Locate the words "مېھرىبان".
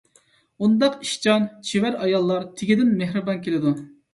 3.03-3.45